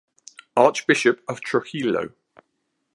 [0.57, 2.09] Archbishop of Trujillo.